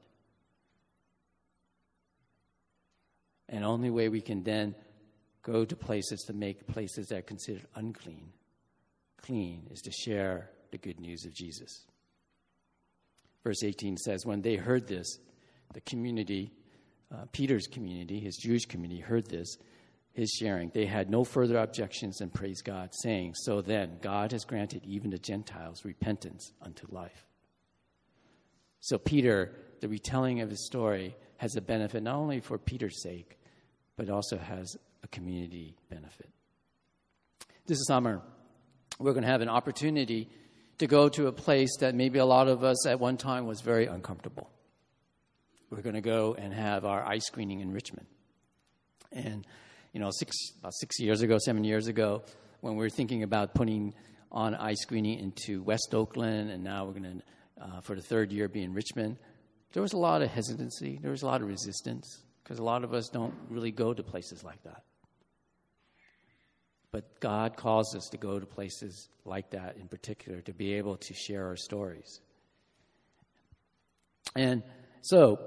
[3.50, 4.74] And only way we can then
[5.42, 8.32] go to places to make places that are considered unclean
[9.24, 11.86] clean is to share the good news of Jesus.
[13.44, 15.18] Verse 18 says, When they heard this,
[15.74, 16.52] the community,
[17.12, 19.58] uh, Peter's community, his Jewish community, heard this
[20.14, 20.70] his sharing.
[20.70, 25.10] They had no further objections and praised God, saying, So then, God has granted even
[25.10, 27.26] the Gentiles repentance unto life.
[28.80, 33.40] So, Peter, the retelling of his story, has a benefit not only for Peter's sake,
[33.98, 36.30] but also has a community benefit.
[37.66, 38.22] This is summer,
[39.00, 40.30] we're going to have an opportunity
[40.80, 43.62] to go to a place that maybe a lot of us at one time was
[43.62, 44.50] very uncomfortable.
[45.70, 48.08] We're going to go and have our eye screening in Richmond.
[49.12, 49.46] And
[49.92, 52.24] you know, six, about six years ago, seven years ago,
[52.62, 53.94] when we were thinking about putting
[54.32, 58.32] on eye screening into West Oakland, and now we're going to, uh, for the third
[58.32, 59.18] year, be in Richmond,
[59.74, 61.00] there was a lot of hesitancy.
[61.02, 64.02] There was a lot of resistance because a lot of us don't really go to
[64.04, 64.84] places like that.
[66.94, 70.96] But God calls us to go to places like that in particular to be able
[70.96, 72.22] to share our stories.
[74.36, 74.64] And
[75.02, 75.40] so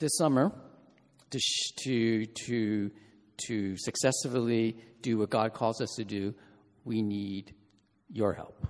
[0.00, 0.50] this summer,
[1.30, 1.38] to,
[1.84, 2.90] to, to
[3.46, 6.34] to successfully do what God calls us to do,
[6.84, 7.54] we need
[8.10, 8.66] your help.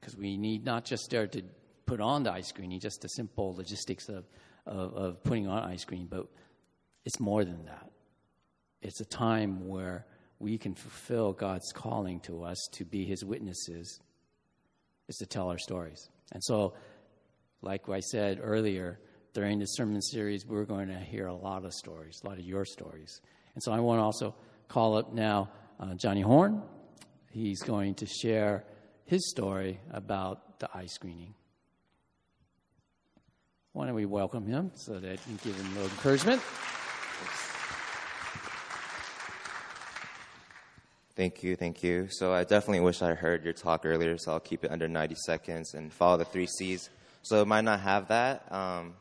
[0.00, 1.42] Because we need not just start to
[1.86, 4.24] put on the eye screening, just the simple logistics of,
[4.66, 6.26] of, of putting on eye screening, but
[7.04, 7.90] it's more than that.
[8.82, 10.06] It's a time where
[10.38, 14.00] we can fulfill God's calling to us to be His witnesses,
[15.08, 16.08] is to tell our stories.
[16.32, 16.74] And so,
[17.62, 19.00] like I said earlier,
[19.34, 22.44] during the sermon series, we're going to hear a lot of stories, a lot of
[22.44, 23.20] your stories.
[23.54, 24.34] And so I want to also
[24.68, 26.62] call up now uh, Johnny Horn.
[27.30, 28.64] He's going to share
[29.04, 31.34] his story about the eye screening.
[33.72, 36.42] why don't we welcome him so that you can give him a little encouragement?
[41.18, 42.06] Thank you, thank you.
[42.10, 45.16] So I definitely wish I heard your talk earlier, so I'll keep it under 90
[45.16, 46.90] seconds and follow the three C's.
[47.22, 48.94] So it might not have that, um,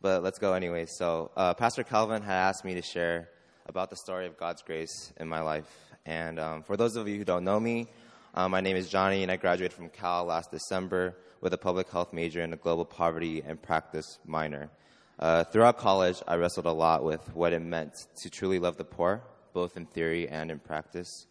[0.00, 0.86] but let's go anyway.
[0.86, 3.28] So uh, Pastor Calvin had asked me to share
[3.66, 5.68] about the story of God's grace in my life.
[6.06, 7.88] And um, for those of you who don't know me,
[8.34, 11.90] uh, my name is Johnny, and I graduated from Cal last December with a public
[11.90, 14.70] health major and a global poverty and practice minor.
[15.18, 18.84] Uh, throughout college, I wrestled a lot with what it meant to truly love the
[18.84, 21.26] poor, both in theory and in practice.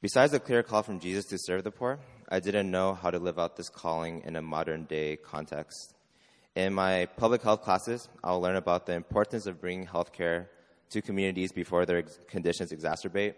[0.00, 3.18] Besides the clear call from Jesus to serve the poor, I didn't know how to
[3.18, 5.92] live out this calling in a modern day context.
[6.54, 10.46] In my public health classes, I'll learn about the importance of bringing healthcare
[10.90, 13.34] to communities before their ex- conditions exacerbate.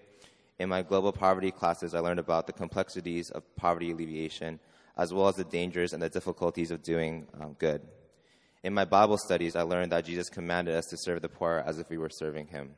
[0.58, 4.60] In my global poverty classes, I learned about the complexities of poverty alleviation,
[4.98, 7.80] as well as the dangers and the difficulties of doing um, good.
[8.62, 11.78] In my Bible studies, I learned that Jesus commanded us to serve the poor as
[11.78, 12.74] if we were serving him.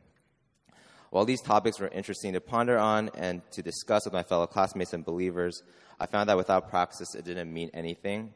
[1.12, 4.94] While these topics were interesting to ponder on and to discuss with my fellow classmates
[4.94, 5.62] and believers,
[6.00, 8.32] I found that without practice, it didn't mean anything.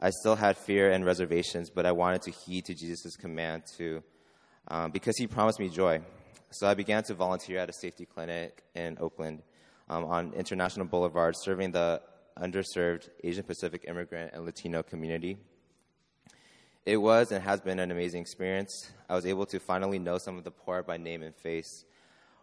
[0.00, 4.02] I still had fear and reservations, but I wanted to heed to Jesus' command to,
[4.68, 6.00] um, because he promised me joy.
[6.50, 9.42] So I began to volunteer at a safety clinic in Oakland
[9.90, 12.00] um, on International Boulevard, serving the
[12.40, 15.36] underserved Asian Pacific immigrant and Latino community.
[16.86, 18.90] It was and has been an amazing experience.
[19.10, 21.84] I was able to finally know some of the poor by name and face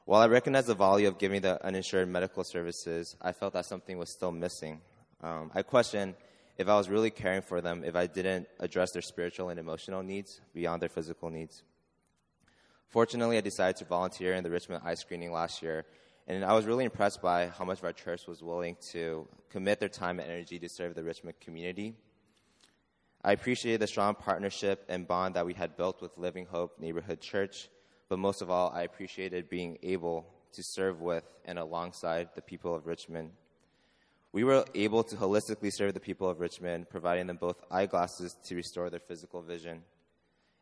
[0.05, 3.97] while I recognized the value of giving the uninsured medical services, I felt that something
[3.97, 4.81] was still missing.
[5.21, 6.13] Um, I questioned
[6.59, 10.03] if I was really caring for them if I didn't address their spiritual and emotional
[10.03, 11.63] needs beyond their physical needs.
[12.87, 15.85] Fortunately, I decided to volunteer in the Richmond Eye Screening last year,
[16.27, 19.79] and I was really impressed by how much of our church was willing to commit
[19.79, 21.95] their time and energy to serve the Richmond community.
[23.23, 27.21] I appreciated the strong partnership and bond that we had built with Living Hope Neighborhood
[27.21, 27.69] Church
[28.09, 32.73] but most of all, I appreciated being able to serve with and alongside the people
[32.75, 33.31] of Richmond.
[34.31, 38.55] We were able to holistically serve the people of Richmond, providing them both eyeglasses to
[38.55, 39.83] restore their physical vision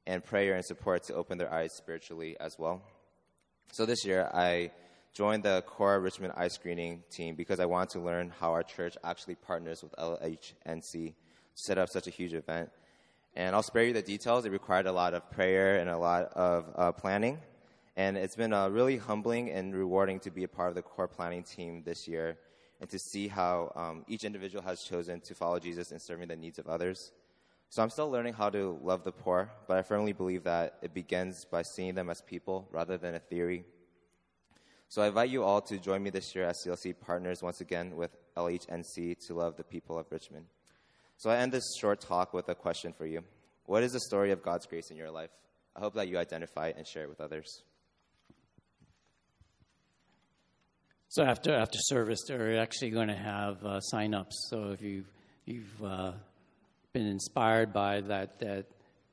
[0.06, 2.82] and prayer and support to open their eyes spiritually as well.
[3.72, 4.72] So this year, I
[5.14, 8.98] joined the Core Richmond Eye Screening team because I wanted to learn how our church
[9.04, 11.14] actually partners with LHNC to
[11.56, 12.70] set up such a huge event.
[13.36, 14.46] And I'll spare you the details.
[14.46, 17.40] It required a lot of prayer and a lot of uh, planning.
[17.96, 21.08] And it's been uh, really humbling and rewarding to be a part of the core
[21.08, 22.38] planning team this year
[22.80, 26.36] and to see how um, each individual has chosen to follow Jesus in serving the
[26.36, 27.12] needs of others.
[27.70, 30.94] So I'm still learning how to love the poor, but I firmly believe that it
[30.94, 33.66] begins by seeing them as people rather than a theory.
[34.90, 37.96] So I invite you all to join me this year as CLC partners once again
[37.96, 40.46] with LHNC to love the people of Richmond.
[41.24, 43.22] So I end this short talk with a question for you.
[43.66, 45.30] What is the story of God's grace in your life?
[45.74, 47.64] I hope that you identify and share it with others.
[51.08, 54.48] So after after service, they're actually going to have uh, sign-ups.
[54.50, 55.10] So if you've
[55.46, 56.12] you've uh,
[56.92, 58.66] been inspired by that that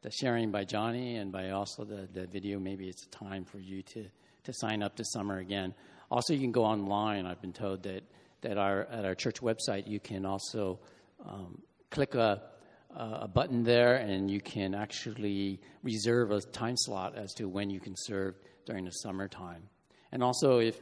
[0.03, 3.83] the sharing by Johnny and by also the, the video, maybe it's time for you
[3.83, 4.07] to
[4.43, 5.75] to sign up this summer again.
[6.11, 7.25] Also, you can go online.
[7.25, 8.03] I've been told that
[8.41, 10.81] that our at our church website you can also
[11.25, 12.43] um, click a,
[12.95, 17.81] a button there and you can actually reserve a time slot as to when you
[17.81, 18.35] can serve
[18.67, 19.63] during the summertime.
[20.13, 20.81] And also, if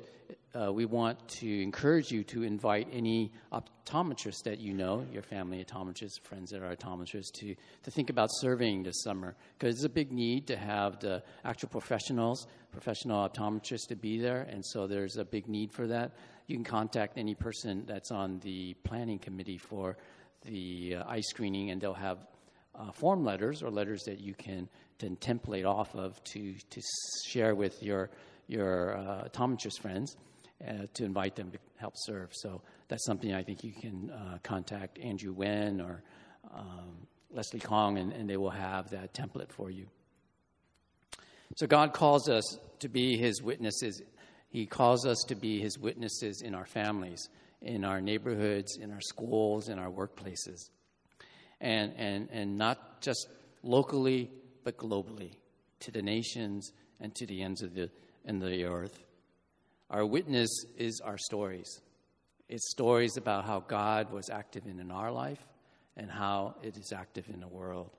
[0.55, 5.65] uh, we want to encourage you to invite any optometrists that you know, your family
[5.65, 9.37] optometrists, friends that are optometrists, to, to think about serving this summer.
[9.59, 14.47] Because it's a big need to have the actual professionals, professional optometrists to be there,
[14.51, 16.13] and so there's a big need for that.
[16.47, 19.99] You can contact any person that's on the planning committee for
[20.43, 22.19] the uh, eye screening, and they'll have
[22.75, 24.69] uh, form letters or letters that you can,
[24.99, 26.81] can template off of to, to
[27.27, 28.11] share with your,
[28.47, 30.17] your uh, optometrist friends
[30.67, 32.31] uh, to invite them to help serve.
[32.33, 36.03] So that's something I think you can uh, contact Andrew Wen or
[36.55, 39.87] um, Leslie Kong, and, and they will have that template for you.
[41.57, 44.03] So God calls us to be His witnesses.
[44.51, 47.29] He calls us to be His witnesses in our families
[47.63, 50.71] in our neighborhoods, in our schools, in our workplaces.
[51.61, 53.29] And, and, and not just
[53.63, 54.31] locally,
[54.65, 55.33] but globally,
[55.81, 57.91] to the nations and to the ends of the,
[58.27, 59.03] end of the earth.
[59.91, 61.81] Our witness is our stories.
[62.49, 65.43] It's stories about how God was active in, in our life
[65.97, 67.91] and how it is active in the world.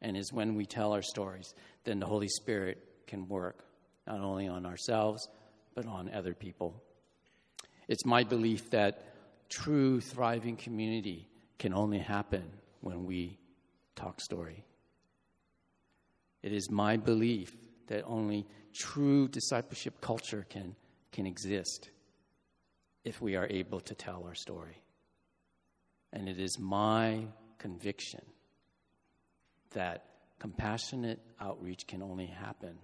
[0.00, 1.54] And is when we tell our stories,
[1.84, 3.64] then the Holy Spirit can work
[4.06, 5.28] not only on ourselves,
[5.74, 6.82] but on other people.
[7.92, 9.04] It's my belief that
[9.50, 11.28] true thriving community
[11.58, 12.42] can only happen
[12.80, 13.38] when we
[13.94, 14.64] talk story.
[16.42, 17.52] It is my belief
[17.88, 20.74] that only true discipleship culture can,
[21.12, 21.90] can exist
[23.04, 24.80] if we are able to tell our story.
[26.14, 27.26] And it is my
[27.58, 28.22] conviction
[29.74, 30.06] that
[30.38, 32.78] compassionate outreach can only happen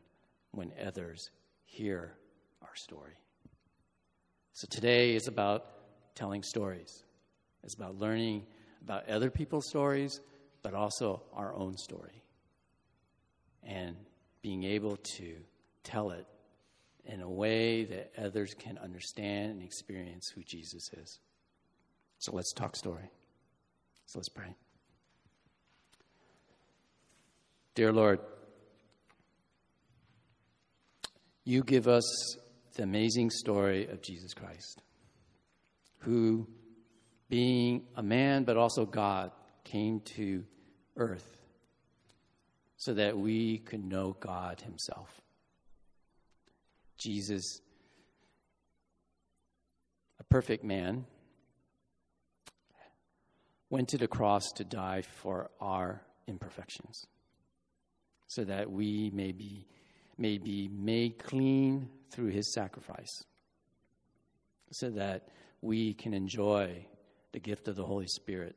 [0.51, 1.31] when others
[1.65, 2.13] hear
[2.61, 3.17] our story.
[4.59, 5.67] So today is about
[6.17, 7.05] telling stories.
[7.63, 8.45] It's about learning
[8.83, 10.21] about other people's stories,
[10.63, 12.25] but also our own story.
[13.63, 13.95] And
[14.43, 15.37] being able to
[15.85, 16.27] tell it
[17.05, 21.21] in a way that others can understand and experience who Jesus is.
[22.19, 23.13] So let's talk story.
[24.07, 24.57] So let's pray.
[27.77, 28.19] Dear Lord,
[31.45, 32.37] you give us
[32.79, 34.83] the amazing story of Jesus Christ,
[35.99, 36.47] who,
[37.29, 39.33] being a man but also God,
[39.65, 40.45] came to
[40.97, 41.37] earth
[42.77, 45.11] so that we could know God Himself.
[46.99, 47.61] Jesus,
[50.21, 51.05] a perfect man,
[53.71, 57.09] went to the cross to die for our imperfections
[58.29, 59.67] so that we may be,
[60.19, 63.25] may be made clean through his sacrifice,
[64.73, 65.29] so that
[65.63, 66.87] we can enjoy
[67.33, 68.57] the gift of the Holy Spirit,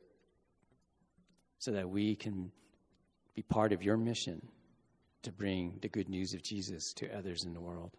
[1.58, 2.50] so that we can
[3.34, 4.46] be part of your mission
[5.22, 7.92] to bring the good news of Jesus to others in the world.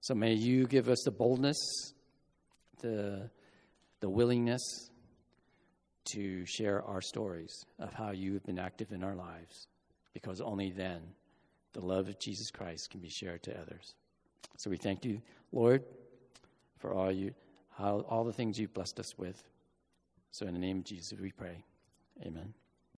[0.00, 1.56] So may you give us the boldness,
[2.82, 3.30] the,
[4.00, 4.90] the willingness
[6.12, 9.68] to share our stories of how you have been active in our lives
[10.12, 11.00] because only then
[11.74, 13.94] the love of Jesus Christ can be shared to others.
[14.56, 15.20] So we thank you,
[15.52, 15.84] Lord,
[16.78, 17.34] for all you
[17.78, 19.42] all the things you've blessed us with.
[20.30, 21.64] So in the name of Jesus we pray.
[22.24, 22.54] Amen.